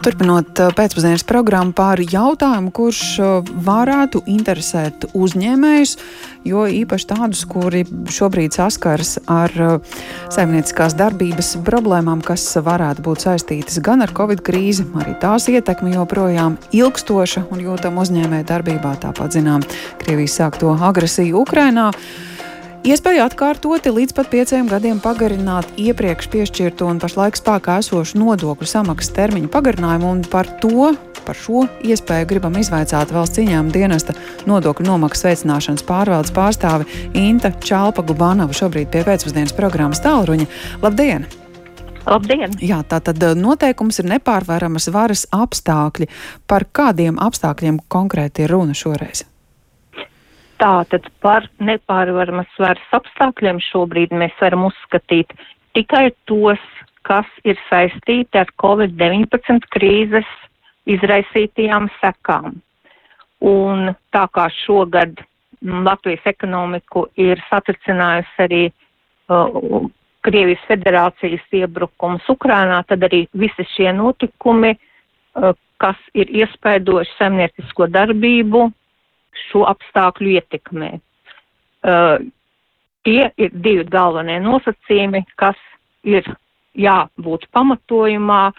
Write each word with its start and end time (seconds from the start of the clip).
Turpinot 0.00 0.56
uh, 0.56 0.70
pēcpusdienas 0.72 1.26
programmu 1.28 1.74
par 1.76 2.00
jautājumu, 2.00 2.70
kurš 2.72 3.00
uh, 3.20 3.50
varētu 3.66 4.22
interesēt 4.32 5.04
uzņēmējus, 5.12 5.92
jo 6.48 6.62
īpaši 6.64 7.08
tādus, 7.10 7.42
kuri 7.50 7.82
šobrīd 8.08 8.56
saskars 8.56 9.18
ar 9.28 9.52
uh, 9.60 10.00
saimnieciskās 10.32 10.96
darbības 10.96 11.52
problēmām, 11.66 12.24
kas 12.24 12.46
varētu 12.64 13.04
būt 13.04 13.26
saistītas 13.26 13.76
gan 13.84 14.00
ar 14.06 14.14
covid 14.16 14.40
krīzi, 14.46 14.88
arī 15.02 15.18
tās 15.20 15.50
ietekmi 15.52 15.92
joprojām 15.98 16.56
ilgstoša 16.72 17.50
un 17.52 17.60
jūtama 17.68 18.00
uzņēmēja 18.06 18.48
darbībā, 18.54 18.96
tāpat 19.04 19.36
zinām 19.36 19.68
Krievijas 20.00 20.40
sākto 20.40 20.72
agresiju 20.80 21.44
Ukrainā. 21.44 21.90
Iespēja 22.80 23.26
atkārtoti 23.28 23.90
līdz 23.92 24.14
pat 24.16 24.30
pieciem 24.32 24.68
gadiem 24.70 25.02
pagarināt 25.04 25.66
iepriekš 25.76 26.30
piešķirto 26.32 26.86
un 26.88 26.96
pašlaik 27.02 27.36
spēkā 27.36 27.74
esošu 27.82 28.16
nodokļu 28.16 28.68
samaksas 28.70 29.12
termiņu 29.18 29.50
pagarinājumu, 29.52 30.08
un 30.08 30.22
par 30.24 30.48
to, 30.62 30.94
par 31.26 31.36
šo 31.36 31.66
iespēju 31.84 32.30
gribam 32.30 32.56
izvaicāt 32.56 33.12
valsts 33.12 33.42
ieņēmuma 33.42 33.74
dienesta 33.74 34.14
nodokļu 34.48 34.86
nomaksas 34.88 35.26
veicināšanas 35.28 35.84
pārvaldes 35.84 36.32
pārstāvi 36.32 36.88
Inta 37.20 37.52
Čalpa 37.60 38.00
Gubanova 38.08 38.56
šobrīd 38.56 38.88
pie 38.94 39.04
pēcpusdienas 39.04 39.52
programmas 39.58 40.00
tālruņa. 40.00 40.48
Labdien! 40.80 41.28
Labdien! 42.08 42.56
Jā, 42.64 42.80
tā 42.88 43.02
tad 43.04 43.20
eh, 43.20 43.36
noteikums 43.36 44.00
ir 44.00 44.08
nepārvaramas 44.14 44.88
varas 44.88 45.26
apstākļi. 45.36 46.08
Par 46.48 46.64
kādiem 46.72 47.20
apstākļiem 47.20 47.84
konkrēti 47.92 48.48
ir 48.48 48.56
runa 48.56 48.72
šoreiz? 48.72 49.26
Tātad 50.60 51.06
par 51.24 51.46
nepārvaramas 51.64 52.50
varas 52.60 52.96
apstākļiem 52.96 53.62
šobrīd 53.64 54.12
mēs 54.12 54.34
varam 54.42 54.66
uzskatīt 54.68 55.32
tikai 55.76 56.10
tos, 56.28 56.60
kas 57.08 57.28
ir 57.48 57.56
saistīti 57.70 58.36
ar 58.36 58.50
Covid-19 58.60 59.70
krīzes 59.72 60.28
izraisītajām 60.90 61.88
sekām. 62.00 62.58
Un 63.40 63.94
tā 64.12 64.26
kā 64.36 64.50
šogad 64.52 65.22
Latvijas 65.60 66.26
ekonomiku 66.28 67.06
ir 67.20 67.40
satricinājusi 67.48 68.44
arī 68.44 68.60
uh, 68.68 69.88
Krievijas 70.20 70.60
federācijas 70.68 71.44
iebrukums 71.56 72.28
Ukrainā, 72.28 72.82
tad 72.88 73.04
arī 73.08 73.22
visi 73.32 73.64
šie 73.72 73.88
notikumi, 73.96 74.74
uh, 74.76 75.54
kas 75.80 75.96
ir 76.12 76.28
iespaidojuši 76.42 77.16
saimniecisko 77.16 77.88
darbību, 77.92 78.66
šo 79.48 79.64
apstākļu 79.70 80.36
ietekmē. 80.38 80.92
Uh, 81.80 82.20
tie 83.06 83.30
ir 83.40 83.52
divi 83.64 83.86
galvenie 83.88 84.38
nosacījumi, 84.44 85.24
kas 85.40 85.58
ir 86.04 86.26
jābūt 86.78 87.46
pamatojumā, 87.54 88.50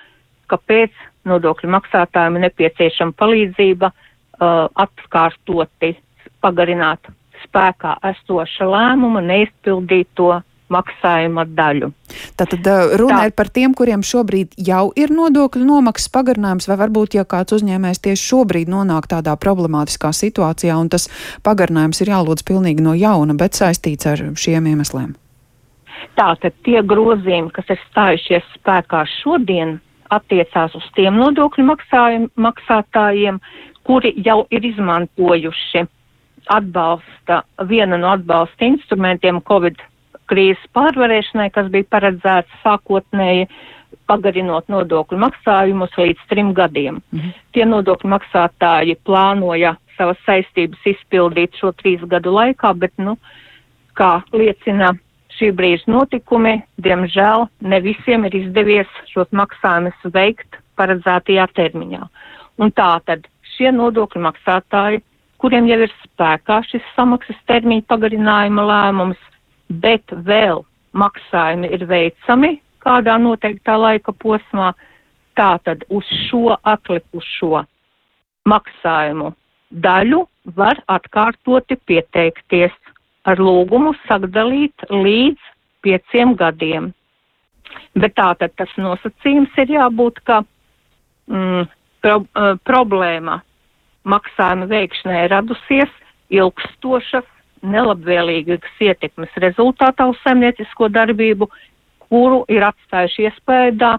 kāpēc 0.52 0.94
nodokļu 1.30 1.70
maksātājiem 1.72 2.38
ir 2.40 2.46
nepieciešama 2.48 3.16
palīdzība 3.20 3.92
uh, 3.92 4.68
atkārtoti 4.84 5.94
pagarināt 6.42 7.12
spēkā 7.46 7.98
esoša 8.12 8.68
lēmuma 8.70 9.22
neizpildīto 9.26 10.34
maksājuma 10.72 11.46
daļu. 11.52 11.92
Tātad 12.40 12.68
runa 13.00 13.22
Tā. 13.22 13.30
ir 13.30 13.36
par 13.38 13.52
tiem, 13.54 13.76
kuriem 13.78 14.04
šobrīd 14.06 14.56
jau 14.60 14.90
ir 15.00 15.14
nodokļu 15.16 15.64
nomaksas 15.68 16.12
pagarinājums, 16.14 16.68
vai 16.72 16.78
varbūt, 16.82 17.16
ja 17.20 17.26
kāds 17.28 17.56
uzņēmējs 17.58 18.04
tieši 18.08 18.28
šobrīd 18.32 18.72
nonāk 18.72 19.08
tādā 19.12 19.36
problemātiskā 19.40 20.14
situācijā, 20.16 20.76
un 20.80 20.92
tas 20.92 21.08
pagarinājums 21.46 22.04
ir 22.04 22.14
jālūdz 22.14 22.48
pilnīgi 22.48 22.86
no 22.86 22.96
jauna, 22.98 23.38
bet 23.38 23.60
saistīts 23.60 24.10
ar 24.10 24.26
šiem 24.36 24.72
iemesliem. 24.74 25.16
Tātad 26.18 26.56
tie 26.66 26.82
grozījumi, 26.84 27.54
kas 27.56 27.70
ir 27.72 27.80
stājušies 27.90 28.48
spēkā 28.58 29.06
šodien, 29.22 29.78
attiecās 30.12 30.76
uz 30.76 30.88
tiem 30.98 31.16
nodokļu 31.20 31.64
maksātājiem, 32.36 33.40
kuri 33.88 34.14
jau 34.26 34.44
ir 34.52 34.66
izmantojuši 34.74 35.86
atbalsta, 36.52 37.42
viena 37.70 37.98
no 38.02 38.12
atbalsta 38.16 38.66
instrumentiem 38.66 39.42
Covid 39.48 39.80
krīzes 40.32 40.72
pārvarēšanai, 40.78 41.52
kas 41.54 41.70
bija 41.74 41.90
paredzēts 41.92 42.64
sākotnēji 42.64 43.48
pagarinot 44.10 44.68
nodokļu 44.72 45.20
maksājumus 45.22 45.94
līdz 46.00 46.26
trim 46.32 46.54
gadiem. 46.58 47.00
-hmm. 47.14 47.38
Tie 47.54 47.66
nodokļu 47.66 48.10
maksātāji 48.16 48.98
plānoja 49.08 49.76
savas 49.98 50.20
saistības 50.26 50.82
izpildīt 50.96 51.56
šo 51.60 51.72
trīs 51.78 52.02
gadu 52.14 52.34
laikā, 52.36 52.74
bet, 52.80 52.94
nu, 52.98 53.18
kā 54.00 54.22
liecina 54.34 54.94
šī 55.38 55.52
brīža 55.58 55.88
notikumi, 55.92 56.62
diemžēl 56.86 57.48
ne 57.62 57.80
visiem 57.84 58.26
ir 58.28 58.36
izdevies 58.44 58.90
šos 59.14 59.30
maksājumus 59.32 60.12
veikt 60.14 60.60
paredzētajā 60.80 61.48
termiņā. 61.58 62.02
Un 62.62 62.72
tā 62.78 62.92
tad 63.06 63.28
šie 63.56 63.72
nodokļu 63.76 64.22
maksātāji, 64.28 65.02
kuriem 65.42 65.68
jau 65.70 65.80
ir 65.86 65.94
spēkā 66.04 66.62
šis 66.70 66.86
samaksas 66.96 67.40
termiņa 67.50 67.88
pagarinājuma 67.90 68.66
lēmums, 68.72 69.22
bet 69.84 70.14
vēl 70.28 70.64
maksājumi 70.98 71.72
ir 71.72 71.86
veicami 71.88 72.56
kādā 72.82 73.18
noteiktā 73.22 73.78
laika 73.78 74.14
posmā, 74.24 74.74
tātad 75.38 75.86
uz 75.90 76.08
šo 76.28 76.58
atlikušo 76.68 77.64
maksājumu 78.50 79.32
daļu 79.72 80.26
var 80.58 80.82
atkārtoti 80.92 81.78
pieteikties 81.88 82.74
ar 83.30 83.40
lūgumu 83.40 83.94
sadalīt 84.08 84.88
līdz 84.90 85.52
pieciem 85.86 86.36
gadiem. 86.36 86.92
Bet 87.96 88.18
tātad 88.18 88.54
tas 88.58 88.72
nosacījums 88.78 89.54
ir 89.62 89.78
jābūt, 89.78 90.20
ka 90.28 90.42
mm, 91.32 91.70
pro, 92.04 92.18
uh, 92.20 92.58
problēma 92.68 93.40
maksājuma 94.04 94.68
veikšanai 94.72 95.28
radusies 95.32 95.94
ilgstošas 96.34 97.28
nelabvēlīgas 97.62 98.82
ietekmes 98.82 99.36
rezultātā 99.44 100.08
uz 100.12 100.20
saimniecisko 100.26 100.90
darbību, 100.94 101.50
kuru 102.10 102.44
ir 102.52 102.66
atstājuši 102.68 103.30
iespējā, 103.30 103.96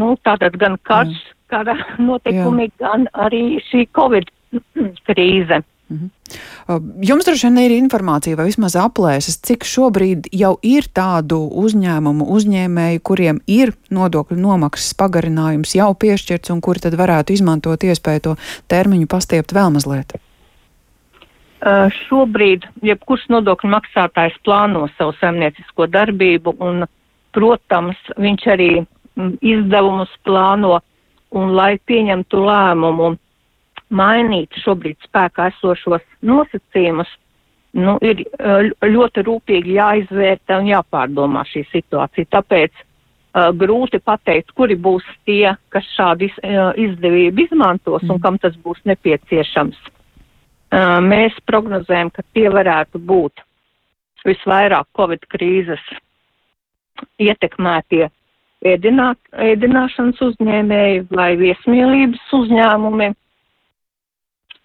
nu, 0.00 0.14
tātad 0.24 0.56
gan 0.60 0.78
karš, 0.86 1.16
mm. 1.16 1.36
kara 1.50 1.76
notikumi, 2.10 2.70
Jā. 2.70 2.76
gan 2.86 3.10
arī 3.26 3.44
šī 3.70 3.86
Covid 3.96 4.30
krīze. 5.08 5.62
Mm 5.90 5.98
-hmm. 5.98 6.10
Jums 7.02 7.24
droši 7.24 7.46
vien 7.46 7.58
ir 7.58 7.70
informācija 7.70 8.36
vai 8.36 8.44
vismaz 8.46 8.76
aplēses, 8.76 9.40
cik 9.42 9.64
šobrīd 9.64 10.28
jau 10.32 10.58
ir 10.62 10.86
tādu 10.94 11.50
uzņēmumu, 11.64 12.28
uzņēmēju, 12.36 13.00
kuriem 13.02 13.40
ir 13.46 13.72
nodokļu 13.90 14.36
nomaksas 14.36 14.94
pagarinājums 14.94 15.74
jau 15.74 15.94
piešķirts 15.94 16.50
un 16.50 16.60
kuri 16.60 16.80
tad 16.80 16.94
varētu 16.94 17.32
izmantot 17.32 17.82
iespēju 17.82 18.20
to 18.20 18.36
termiņu 18.68 19.06
pastiept 19.06 19.52
vēl 19.52 19.70
mazliet? 19.70 20.14
Uh, 20.14 20.29
šobrīd 21.60 22.64
jebkurš 22.82 23.26
nodokļu 23.28 23.70
maksātājs 23.74 24.38
plāno 24.44 24.86
savu 24.96 25.12
saimniecisko 25.20 25.86
darbību 25.92 26.54
un, 26.64 26.86
protams, 27.36 27.98
viņš 28.16 28.46
arī 28.48 28.70
mm, 28.80 29.34
izdevumus 29.44 30.12
plāno 30.24 30.78
un, 31.30 31.52
lai 31.54 31.78
pieņemtu 31.86 32.40
lēmumu 32.46 33.10
mainīt 33.90 34.56
šobrīd 34.64 34.96
spēkā 35.04 35.50
esošos 35.52 36.02
nosacījumus, 36.22 37.10
nu, 37.76 37.98
ir 38.00 38.24
uh, 38.24 38.70
ļoti 38.86 39.26
rūpīgi 39.26 39.76
jāizvērtē 39.76 40.62
un 40.62 40.72
jāpārdomā 40.72 41.44
šī 41.50 41.66
situācija. 41.70 42.30
Tāpēc 42.38 42.72
uh, 42.72 43.50
grūti 43.52 44.00
pateikt, 44.00 44.54
kuri 44.56 44.78
būs 44.80 45.06
tie, 45.28 45.52
kas 45.68 45.86
šādu 45.94 46.30
iz, 46.30 46.42
uh, 46.42 46.72
izdevību 46.78 47.46
izmantos 47.46 48.02
mm. 48.06 48.14
un 48.14 48.22
kam 48.22 48.40
tas 48.42 48.56
būs 48.64 48.80
nepieciešams 48.88 49.90
mēs 50.72 51.34
prognozējam, 51.46 52.10
ka 52.14 52.22
tie 52.34 52.48
varētu 52.52 52.98
būt 52.98 53.42
visvairāk 54.26 54.86
Covid 54.96 55.24
krīzes 55.32 55.82
ietekmētie 57.18 58.10
ēdināt, 58.66 59.18
ēdināšanas 59.32 60.20
uzņēmēji 60.20 61.06
vai 61.10 61.32
viesmīlības 61.40 62.32
uzņēmumi. 62.40 63.10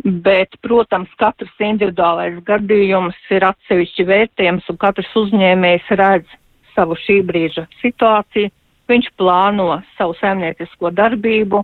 Bet, 0.06 0.58
protams, 0.62 1.10
katrs 1.18 1.54
individuālais 1.64 2.36
gadījums 2.46 3.16
ir 3.32 3.46
atsevišķi 3.48 4.06
vērtējams 4.06 4.68
un 4.70 4.78
katrs 4.78 5.14
uzņēmējs 5.18 5.88
redz 5.98 6.34
savu 6.76 6.98
šī 7.00 7.22
brīža 7.26 7.64
situāciju. 7.80 8.52
Viņš 8.92 9.08
plāno 9.18 9.80
savu 9.96 10.14
saimniecisko 10.20 10.92
darbību 10.94 11.64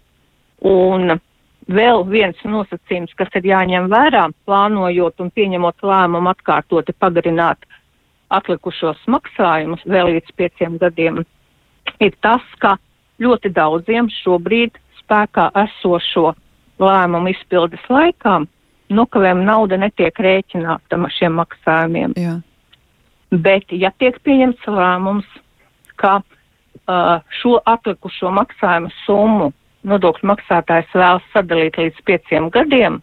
un 0.71 1.19
vēl 1.69 2.05
viens 2.09 2.37
nosacījums, 2.43 3.13
kas 3.17 3.29
ir 3.37 3.47
jāņem 3.51 3.89
vērā, 3.91 4.27
plānojot 4.45 5.21
un 5.21 5.31
pieņemot 5.35 5.83
lēmumu 5.85 6.31
atkārtoti 6.31 6.95
pagarināt 6.99 7.65
atlikušos 8.31 9.01
maksājumus 9.11 9.83
vēl 9.85 10.15
līdz 10.15 10.31
pieciem 10.39 10.77
gadiem, 10.81 11.21
ir 11.99 12.15
tas, 12.23 12.43
ka 12.63 12.77
ļoti 13.21 13.51
daudziem 13.53 14.09
šobrīd 14.21 14.79
spēkā 15.01 15.51
esošo 15.65 16.31
lēmumu 16.81 17.33
izpildes 17.35 17.83
laikā 17.89 18.41
nokavējuma 18.91 19.45
nauda 19.47 19.77
netiek 19.79 20.17
rēķināta 20.19 20.99
šiem 21.17 21.37
maksājumiem. 21.39 22.15
Jā. 22.19 22.39
Bet, 23.31 23.71
ja 23.71 23.93
tiek 23.99 24.17
pieņemts 24.25 24.67
lēmums, 24.67 25.27
ka 25.95 26.19
uh, 26.19 27.21
šo 27.39 27.59
atlikušo 27.65 28.31
maksājumu 28.35 28.91
summu 29.05 29.51
nodokļu 29.87 30.29
maksātājs 30.31 30.93
vēlas 30.93 31.27
sadalīt 31.33 31.77
līdz 31.79 32.01
pieciem 32.05 32.49
gadiem, 32.53 32.99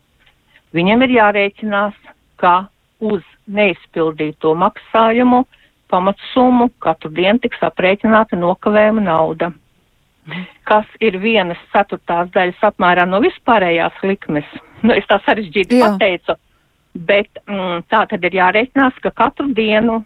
viņam 0.77 1.05
ir 1.07 1.15
jārēķinās, 1.19 1.97
ka 2.39 2.69
uz 3.01 3.23
neizpildīto 3.47 4.55
maksājumu 4.59 5.45
pamatsummu 5.91 6.69
katru 6.85 7.11
dienu 7.17 7.41
tiks 7.43 7.63
aprēķināta 7.65 8.37
nokavējuma 8.39 9.05
nauda, 9.07 9.53
kas 10.69 10.89
ir 11.01 11.17
vienas 11.23 11.61
ceturtās 11.73 12.29
daļas 12.35 12.67
apmērā 12.71 13.07
no 13.09 13.23
vispārējās 13.25 14.03
likmes. 14.05 14.49
Nu, 14.83 14.93
es 14.95 15.07
tā 15.11 15.19
sarežģīti 15.25 15.81
Jā. 15.81 15.89
pateicu, 15.89 16.37
bet 17.09 17.41
mm, 17.47 17.87
tā 17.91 18.05
tad 18.11 18.27
ir 18.29 18.37
jārēķinās, 18.39 19.01
ka 19.03 19.15
katru 19.25 19.49
dienu 19.57 20.03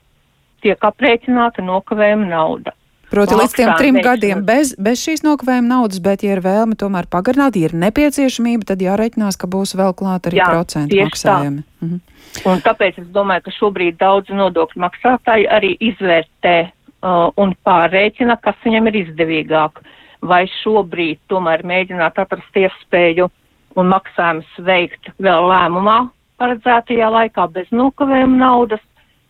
tiek 0.62 0.86
aprēķināta 0.86 1.64
nokavējuma 1.66 2.30
nauda. 2.30 2.76
Proti, 3.12 3.36
līdz 3.36 3.54
tiem 3.58 3.72
trim 3.76 3.98
gadiem 4.00 4.40
bez, 4.48 4.72
bez 4.80 5.02
šīs 5.04 5.20
nokavējuma 5.26 5.68
naudas, 5.68 6.00
bet, 6.00 6.22
ja 6.24 6.36
ir 6.36 6.40
vēlme 6.44 6.78
tomēr 6.80 7.08
pagarināt, 7.12 7.58
ja 7.60 7.68
ir 7.68 7.74
nepieciešamība, 7.76 8.70
tad 8.72 8.84
jāreikinās, 8.84 9.36
ka 9.36 9.50
būs 9.52 9.74
vēl 9.76 9.92
klāt 9.98 10.30
arī 10.30 10.40
Jā, 10.40 10.48
procentu 10.48 11.00
maksājumi. 11.02 11.64
Mhm. 11.84 12.00
Un 12.48 12.62
tāpēc 12.64 13.02
es 13.02 13.08
domāju, 13.12 13.44
ka 13.44 13.52
šobrīd 13.58 13.98
daudz 14.00 14.32
nodokļu 14.32 14.80
maksātāji 14.80 15.44
arī 15.52 15.74
izvērtē 15.84 16.56
uh, 16.64 17.28
un 17.36 17.52
pārreķina, 17.66 18.38
kas 18.40 18.56
viņam 18.64 18.88
ir 18.88 19.02
izdevīgāk. 19.02 19.82
Vai 20.24 20.46
šobrīd 20.62 21.20
tomēr 21.28 21.66
mēģināt 21.66 22.16
atrast 22.22 22.56
iespēju 22.56 23.28
un 23.76 23.92
maksājumus 23.92 24.58
veikt 24.64 25.12
vēl 25.20 25.48
lēmumā 25.50 25.98
paredzētajā 26.40 27.10
laikā 27.12 27.46
bez 27.54 27.68
nokavējuma 27.74 28.38
naudas, 28.40 28.82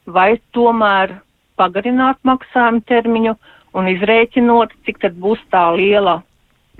vai 0.07 0.37
tomēr 0.57 1.19
pagarināt 1.61 2.21
maksājumu 2.27 2.85
termiņu 2.89 3.35
un 3.79 3.89
izrēķinot, 3.93 4.75
cik 4.87 5.01
tad 5.05 5.19
būs 5.21 5.41
tā 5.53 5.65
liela 5.77 6.21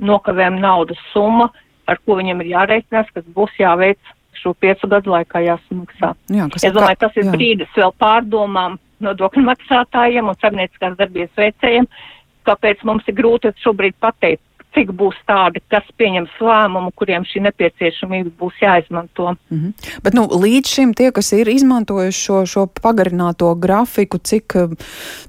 nokavējuma 0.03 0.61
naudas 0.61 1.01
summa, 1.13 1.51
ar 1.89 2.01
ko 2.07 2.17
viņam 2.19 2.43
ir 2.43 2.53
jārēķinās, 2.55 3.11
kas 3.15 3.27
būs 3.37 3.55
jāveic 3.61 4.01
šo 4.43 4.55
piecu 4.59 4.89
gadu 4.91 5.13
laikā 5.13 5.43
jāsamaksā. 5.45 6.15
Jā, 6.33 6.49
es 6.57 6.75
domāju, 6.75 7.01
tas 7.05 7.19
ir 7.19 7.29
jā. 7.29 7.35
brīdis 7.35 7.77
vēl 7.77 7.93
pārdomām 8.01 8.79
nodokļu 9.03 9.45
maksātājiem 9.47 10.31
un 10.31 10.39
saimnieciskās 10.41 10.97
darbības 10.99 11.39
veicējiem, 11.39 11.89
kāpēc 12.49 12.83
mums 12.89 13.07
ir 13.11 13.19
grūti 13.19 13.53
šobrīd 13.63 13.99
pateikt, 14.03 14.43
cik 14.75 14.93
būs 14.97 15.17
tādi, 15.29 15.61
kas 15.73 15.87
pieņems 16.01 16.39
lēmumu, 16.41 16.93
kuriem 16.97 17.27
šī 17.29 17.43
nepieciešamība 17.47 18.33
būs 18.41 18.61
jāizmanto. 18.63 19.35
Mm 19.51 19.59
-hmm. 19.59 20.01
Bet 20.05 20.15
nu, 20.15 20.27
līdz 20.27 20.69
šim 20.75 20.95
tie, 20.95 21.11
kas 21.13 21.33
ir 21.33 21.49
izmantojuši 21.49 22.21
šo, 22.27 22.47
šo 22.47 22.67
pagarināto 22.83 23.55
grafiku, 23.55 24.19
cik, 24.19 24.57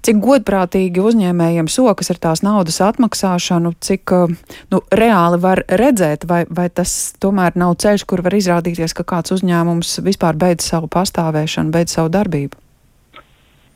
cik 0.02 0.16
godprātīgi 0.16 1.04
uzņēmējiem 1.04 1.68
sokas 1.68 2.12
ar 2.12 2.18
tās 2.18 2.44
naudas 2.44 2.82
atmaksāšanu, 2.82 3.74
cik 3.80 4.12
nu, 4.72 4.82
reāli 4.92 5.42
var 5.42 5.64
redzēt, 5.68 6.28
vai, 6.28 6.46
vai 6.50 6.70
tas 6.70 7.14
tomēr 7.20 7.52
nav 7.56 7.76
ceļš, 7.76 8.06
kur 8.06 8.22
var 8.22 8.34
izrādīties, 8.34 8.94
ka 8.94 9.04
kāds 9.04 9.32
uzņēmums 9.32 10.00
vispār 10.04 10.36
beidz 10.36 10.64
savu 10.64 10.88
pastāvēšanu, 10.88 11.72
beidz 11.72 11.92
savu 11.92 12.10
darbību? 12.10 12.56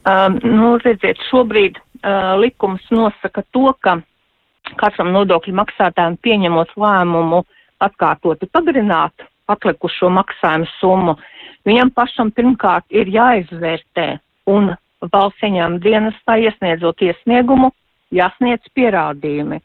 Um, 0.08 0.38
nu, 0.44 0.78
redziet, 0.78 1.20
šobrīd 1.28 1.76
uh, 1.76 2.38
likums 2.40 2.84
nosaka 2.94 3.44
to, 3.52 3.74
ka 3.84 3.98
katram 4.80 5.14
nodokļu 5.16 5.54
maksātājam 5.56 6.18
pieņemot 6.22 6.76
lēmumu 6.78 7.44
atkārtoti 7.84 8.50
pagarināt 8.52 9.28
atlikušo 9.48 10.10
maksājumu 10.12 10.68
summu, 10.78 11.16
viņam 11.68 11.92
pašam 11.96 12.32
pirmkārt 12.36 12.86
ir 12.92 13.10
jāizvērtē 13.12 14.08
un 14.52 14.74
valsts 15.14 15.46
ieņēmuma 15.46 15.84
dienestā 15.84 16.38
iesniedzot 16.44 17.04
iesniegumu, 17.06 17.72
jāsniedz 18.12 18.68
pierādījumi 18.76 19.62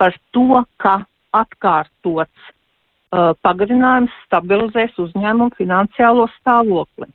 par 0.00 0.16
to, 0.34 0.62
ka 0.80 1.00
atkārtots 1.36 2.46
uh, 2.48 3.32
pagarinājums 3.44 4.14
stabilizēs 4.26 4.96
uzņēmumu 4.98 5.54
finansiālo 5.58 6.26
stāvokli. 6.38 7.10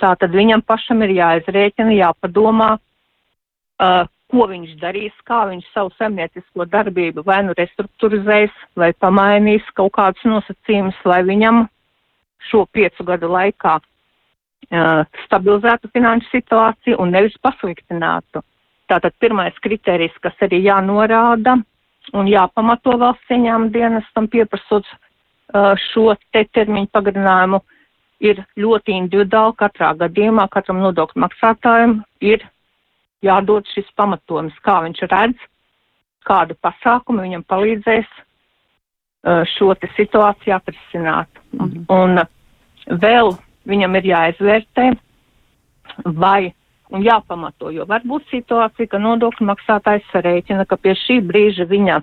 Tātad 0.00 0.32
viņam 0.32 0.62
pašam 0.64 1.04
ir 1.04 1.12
jāizrēķina, 1.18 1.92
jāpadomā, 1.98 2.70
uh, 2.78 4.08
ko 4.30 4.46
viņš 4.50 4.76
darīs, 4.80 5.14
kā 5.28 5.42
viņš 5.50 5.66
savu 5.74 5.92
saimniecisko 5.98 6.66
darbību 6.70 7.24
vai 7.26 7.40
nu 7.46 7.54
restruktūrizēs, 7.58 8.52
vai 8.78 8.92
pamainīs 9.02 9.66
kaut 9.78 9.92
kādus 9.98 10.26
nosacījumus, 10.28 10.98
lai 11.04 11.22
viņam 11.26 11.64
šo 12.50 12.64
piecu 12.72 13.06
gadu 13.06 13.30
laikā 13.32 13.76
uh, 13.80 15.02
stabilizētu 15.26 15.90
finanšu 15.94 16.30
situāciju 16.34 17.00
un 17.02 17.12
nevis 17.16 17.36
pasliktinātu. 17.42 18.44
Tātad 18.90 19.14
pirmais 19.22 19.54
kriterijs, 19.62 20.14
kas 20.22 20.38
arī 20.46 20.62
jānorāda 20.64 21.58
un 22.16 22.30
jāpamato 22.30 22.96
valsts 22.98 23.30
ieņēmuma 23.30 23.74
dienestam 23.74 24.26
pieprasot 24.30 24.86
uh, 24.86 25.74
šo 25.90 26.14
te 26.32 26.46
termiņu 26.54 26.90
pagarinājumu, 26.94 27.60
ir 28.20 28.42
ļoti 28.60 28.96
individuāli 28.98 29.56
katrā 29.60 29.92
gadījumā, 30.00 30.46
katram 30.52 30.82
nodokļu 30.84 31.22
maksātājiem 31.24 32.00
ir 32.20 32.44
jādod 33.24 33.68
šis 33.74 33.88
pamatojums, 33.96 34.56
kā 34.64 34.80
viņš 34.86 35.04
redz, 35.10 35.46
kādu 36.26 36.56
pasākumu 36.62 37.24
viņam 37.24 37.44
palīdzēs 37.48 38.08
uh, 38.08 39.42
šo 39.56 39.74
te 39.74 39.90
situāciju 39.96 40.56
atrisināt. 40.56 41.28
-hmm. 41.52 41.84
Un 41.88 42.20
vēl 43.00 43.36
viņam 43.68 43.96
ir 43.96 44.10
jāizvērtē, 44.12 44.90
vai 46.04 46.52
un 46.90 47.04
jāpamato, 47.04 47.70
jo 47.70 47.86
var 47.86 48.02
būt 48.04 48.26
situācija, 48.30 48.88
ka 48.90 48.98
nodokļu 48.98 49.46
maksātājs 49.46 50.06
sarēķina, 50.12 50.66
ka 50.66 50.76
pie 50.76 50.94
šī 50.94 51.20
brīža 51.26 51.66
viņa 51.70 52.00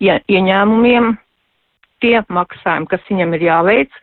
ie, 0.00 0.20
ieņēmumiem 0.28 1.16
tie 2.00 2.20
maksājumi, 2.28 2.88
kas 2.90 3.00
viņam 3.10 3.34
ir 3.36 3.46
jāveic, 3.48 3.96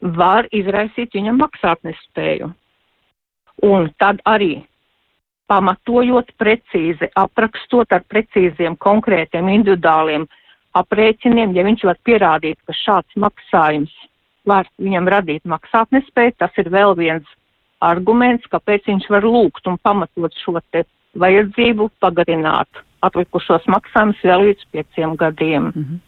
var 0.00 0.48
izraisīt 0.54 1.14
viņam 1.14 1.40
maksātnespēju. 1.42 2.50
Un 3.66 3.88
tad 3.98 4.20
arī 4.28 4.62
pamatojot 5.48 6.32
precīzi, 6.40 7.08
aprakstot 7.16 7.92
ar 7.92 8.04
precīziem, 8.10 8.76
konkrētiem, 8.80 9.48
individuāliem 9.52 10.26
aprēķiniem, 10.78 11.54
ja 11.56 11.64
viņš 11.66 11.86
var 11.88 11.98
pierādīt, 12.04 12.58
ka 12.68 12.76
šāds 12.76 13.16
maksājums 13.16 13.94
var 14.48 14.68
viņam 14.80 15.08
radīt 15.08 15.48
maksātnespēju, 15.48 16.36
tas 16.38 16.60
ir 16.60 16.70
vēl 16.72 16.94
viens 16.98 17.26
arguments, 17.84 18.48
kāpēc 18.52 18.88
viņš 18.90 19.08
var 19.12 19.26
lūgt 19.26 19.68
un 19.70 19.78
pamatot 19.82 20.36
šo 20.42 20.60
te 20.72 20.84
vajadzību 21.18 21.88
pagarināt 22.02 22.84
atlikušos 23.06 23.66
maksājumus 23.70 24.22
vēl 24.26 24.44
līdz 24.48 24.64
pieciem 24.74 25.16
gadiem. 25.16 25.68
Mm 25.70 25.84
-hmm. 25.84 25.98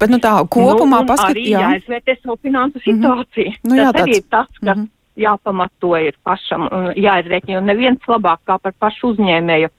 Bet 0.00 0.10
nu 0.10 0.18
tā 0.18 0.32
kopumā 0.48 1.02
nu, 1.02 1.06
paskatīt. 1.06 1.52
Jā, 1.52 1.60
jāizvērtē 1.60 2.16
savu 2.22 2.36
finansu 2.42 2.78
mhm. 2.78 2.88
situāciju. 2.88 3.50
Mm 3.50 3.54
-hmm. 3.54 3.68
nu, 3.70 3.76
jā, 3.76 3.92
tas 3.92 4.00
tāds... 4.00 4.08
arī 4.08 4.16
ir 4.16 4.24
tas, 4.30 4.48
kas 4.58 4.76
mm 4.76 4.82
-hmm 4.82 4.99
jāpamato 5.18 5.96
ir 5.98 6.16
pašam 6.24 6.68
un 6.70 6.90
jāizrēķina, 6.94 7.56
jo 7.58 7.64
neviens 7.64 8.06
labāk 8.08 8.44
kā 8.46 8.58
par 8.62 8.74
pašu 8.78 9.14
uzņēmēju 9.14 9.70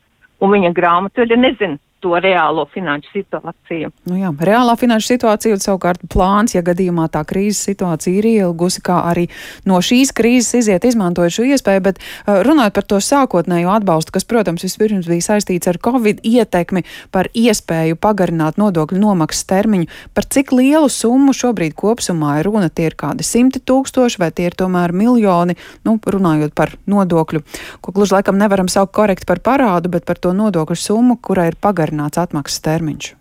un 0.41 0.53
viņa 0.55 0.73
grāmatu. 0.75 1.25
Nezina 1.35 1.77
to 2.01 2.17
reālo 2.17 2.65
finanšu 2.73 3.13
situāciju. 3.13 3.91
Nu 4.09 4.17
jā, 4.17 4.31
reālā 4.41 4.73
finanšu 4.79 5.13
situācija 5.13 5.55
un 5.55 5.61
savukārt 5.61 6.03
plāns, 6.11 6.55
ja 6.55 6.63
gadījumā 6.65 7.07
tā 7.13 7.21
krīzes 7.27 7.61
situācija 7.69 8.17
ir 8.17 8.27
ielgusi, 8.31 8.81
kā 8.85 9.01
arī 9.11 9.27
no 9.69 9.79
šīs 9.85 10.13
krīzes 10.17 10.57
iziet, 10.63 10.85
izmantojot 10.87 11.37
šo 11.37 11.45
iespēju, 11.53 11.83
bet 11.85 12.01
uh, 12.01 12.41
runājot 12.47 12.75
par 12.77 12.87
to 12.89 13.01
sākotnējo 13.05 13.71
atbalstu, 13.75 14.15
kas, 14.15 14.25
protams, 14.27 14.65
vispirms 14.65 15.09
bija 15.11 15.27
saistīts 15.29 15.69
ar 15.69 15.79
Covid 15.81 16.23
ietekmi 16.25 16.83
par 17.13 17.29
iespēju 17.37 17.99
pagarināt 18.01 18.57
nodokļu 18.61 19.01
nomaksas 19.01 19.45
termiņu, 19.51 19.89
par 20.17 20.25
cik 20.25 20.55
lielu 20.57 20.89
summu 20.89 21.35
šobrīd 21.37 21.77
kopsumā 21.77 22.39
ir 22.41 22.49
runa, 22.49 22.71
tie 22.73 22.89
ir 22.89 22.97
kādi 22.97 23.25
simti 23.27 23.61
tūkstoši 23.61 24.21
vai 24.21 24.31
tie 24.33 24.49
ir 24.49 24.57
tomēr 24.57 24.95
miljoni, 24.95 25.57
nu, 25.85 25.97
runājot 26.01 26.57
par 26.57 26.73
nodokļu, 26.89 27.43
ko 27.85 27.93
gluži 27.95 28.17
laikam 28.17 28.41
nevaram 28.41 28.69
saukt 28.71 28.95
korekti 28.97 29.29
par 29.29 29.43
parādu, 29.45 29.91
bet 29.93 30.07
par 30.09 30.17
to 30.21 30.33
nodokļu 30.35 30.77
summu, 30.79 31.19
kurai 31.21 31.51
ir 31.51 31.59
pagarināta 31.61 31.90
pagarināts 31.91 32.17
atmaksas 32.17 32.61
termiņš? 32.63 33.15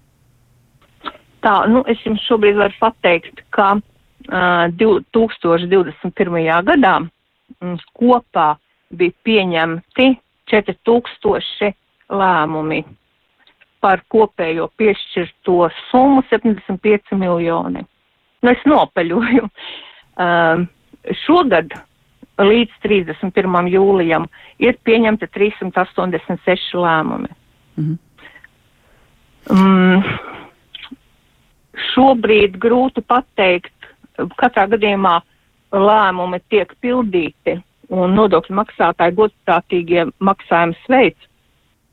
Tā, 1.42 1.66
nu, 1.68 1.82
es 1.88 1.98
jums 2.04 2.20
šobrīd 2.28 2.56
varu 2.56 2.74
pateikt, 2.80 3.42
ka 3.50 3.80
uh, 3.80 4.68
2021. 4.76 6.64
gadā 6.64 6.96
um, 7.00 7.78
kopā 7.96 8.56
bija 8.92 9.12
pieņemti 9.24 10.18
4000 10.50 11.72
lēmumi 12.10 12.84
par 13.80 14.02
kopējo 14.12 14.68
piešķirto 14.76 15.70
summu 15.90 16.22
75 16.28 17.16
miljoni. 17.16 17.86
Nu, 18.42 18.50
es 18.50 18.60
nopeļoju. 18.68 19.48
Um, 20.20 20.68
šogad 21.24 21.72
līdz 22.40 22.76
31. 22.84 23.70
jūlijam 23.72 24.28
ir 24.60 24.76
pieņemti 24.84 25.30
386 25.32 26.76
lēmumi. 26.76 27.32
-hmm. 27.80 28.09
Mm, 29.48 30.02
šobrīd 31.90 32.58
grūti 32.60 33.02
pateikt, 33.06 33.72
katrā 34.36 34.66
gadījumā 34.74 35.20
lēmumi 35.72 36.40
tiek 36.52 36.72
pildīti 36.82 37.56
un 37.90 38.14
nodokļu 38.18 38.56
maksātāji 38.58 39.16
godprātīgie 39.18 40.06
maksājums 40.20 40.82
veids. 40.90 41.26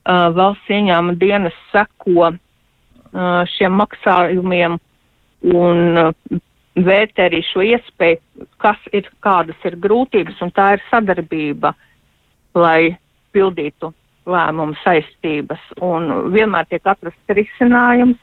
Uh, 0.07 0.29
valsts 0.31 0.69
ieņēmuma 0.71 1.17
dienas 1.19 1.55
seko 1.73 2.29
uh, 2.29 3.41
šiem 3.57 3.73
maksājumiem 3.75 4.77
un 5.51 5.99
uh, 5.99 6.39
vērtē 6.77 7.25
arī 7.27 7.41
šo 7.43 7.65
iespēju, 7.65 8.47
kas 8.63 8.79
ir, 8.95 9.09
kādas 9.25 9.67
ir 9.67 9.75
grūtības, 9.83 10.39
un 10.45 10.53
tā 10.55 10.77
ir 10.77 10.83
sadarbība, 10.91 11.73
lai 12.55 12.95
pildītu 13.35 13.91
lēmumu 14.27 14.77
saistības. 14.83 15.61
Un 15.83 16.31
vienmēr 16.33 16.67
tiek 16.69 16.85
atrasts 16.87 17.37
risinājums, 17.37 18.19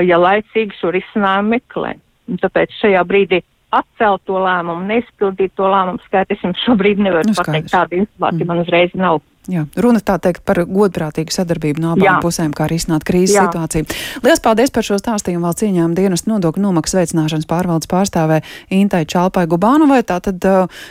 ja 0.00 0.20
laicīgi 0.20 0.78
šo 0.78 0.92
risinājumu 0.94 1.56
meklē. 1.56 1.96
Un 2.30 2.38
tāpēc 2.40 2.72
šajā 2.80 3.02
brīdī 3.08 3.42
atcelt 3.72 4.24
to 4.28 4.38
lēmumu, 4.40 4.84
neizpildīt 4.88 5.54
to 5.56 5.68
lēmumu 5.68 6.02
skaitu, 6.06 6.36
es 6.36 6.44
jums 6.44 6.64
šobrīd 6.66 7.00
nevaru 7.02 7.32
nu, 7.32 7.36
pateikt. 7.38 7.72
Tāda 7.72 7.98
informācija 8.02 8.44
mm. 8.44 8.50
man 8.52 8.64
uzreiz 8.64 8.96
nav. 8.98 9.22
Jā, 9.50 9.64
runa 9.74 9.98
tā 9.98 10.20
teikt 10.22 10.44
par 10.46 10.60
godprātīgu 10.70 11.34
sadarbību 11.34 11.82
no 11.82 11.88
abām 11.96 12.04
Jā. 12.06 12.18
pusēm, 12.22 12.52
kā 12.54 12.68
arī 12.68 12.76
izsnāt 12.78 13.02
krīzes 13.02 13.34
Jā. 13.34 13.48
situāciju. 13.48 13.86
Lielas 14.22 14.42
paldies 14.42 14.70
par 14.70 14.86
šo 14.86 14.98
stāstījumu 15.00 15.48
vēl 15.48 15.56
cieņām 15.58 15.94
dienas 15.98 16.28
nodokļu 16.30 16.62
nomaksas 16.62 17.00
veicināšanas 17.00 17.48
pārvaldes 17.50 17.88
pārstāvē 17.90 18.36
Intai 18.70 19.00
Čalpai 19.10 19.48
Gubānovai. 19.50 19.98
Tātad, 20.06 20.46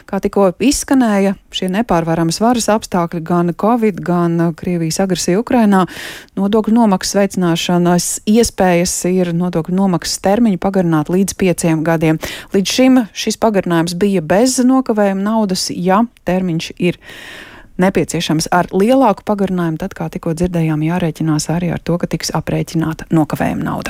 kā 0.09 0.19
tikko 0.19 0.49
izskanēja, 0.67 1.37
šie 1.55 1.69
nepārvarams 1.71 2.41
varas 2.43 2.67
apstākļi, 2.73 3.21
gan 3.29 3.53
Covid, 3.55 4.01
gan 4.03 4.35
Krievijas 4.59 4.99
agresija 5.05 5.39
Ukrainā, 5.39 5.85
nodokļu 6.35 6.75
nomaksas 6.75 7.21
veicināšanas 7.21 8.09
iespējas 8.33 8.97
ir 9.07 9.31
nodokļu 9.37 9.77
nomaksas 9.77 10.19
termiņu 10.27 10.59
pagarināt 10.59 11.13
līdz 11.13 11.37
pieciem 11.39 11.85
gadiem. 11.87 12.19
Līdz 12.51 12.75
šim 12.75 12.99
šis 13.15 13.39
pagarinājums 13.39 13.95
bija 13.95 14.19
bez 14.19 14.57
nokavējuma 14.59 15.23
naudas, 15.23 15.69
ja 15.71 16.01
termiņš 16.27 16.73
ir 16.75 16.99
nepieciešams 17.81 18.49
ar 18.51 18.69
lielāku 18.75 19.25
pagarinājumu, 19.27 19.79
tad, 19.81 19.95
kā 19.97 20.09
tikko 20.11 20.35
dzirdējām, 20.37 20.83
jārēķinās 20.85 21.49
arī 21.53 21.71
ar 21.75 21.79
to, 21.83 21.97
ka 21.97 22.07
tiks 22.11 22.33
aprēķināta 22.37 23.09
nokavējuma 23.11 23.63
nauda. 23.65 23.89